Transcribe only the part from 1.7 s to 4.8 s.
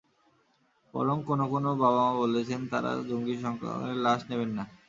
বাবা-মা বলেছেন, তাঁরা জঙ্গি সন্তানের লাশ নেবেন না।